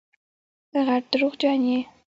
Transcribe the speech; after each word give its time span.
غټ 0.87 1.03
دروغجن 1.11 1.61
یې 1.71 1.79